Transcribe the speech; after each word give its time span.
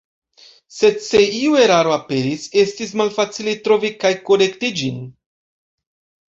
Sed 0.75 0.95
se 1.07 1.19
iu 1.39 1.57
eraro 1.63 1.93
aperis, 1.95 2.45
estis 2.63 2.95
malfacile 3.03 3.55
trovi 3.69 3.93
kaj 4.05 4.13
korekti 4.31 4.73
ĝin. 4.81 4.99